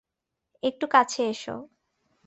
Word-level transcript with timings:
একটু 0.63 0.85
কাছে 0.87 1.21
এসো। 1.29 1.55